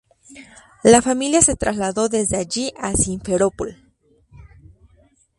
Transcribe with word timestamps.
La 0.83 1.03
familia 1.03 1.41
se 1.43 1.55
trasladó 1.55 2.09
desde 2.09 2.35
allí 2.37 2.73
a 2.75 2.95
Simferópol. 2.95 3.77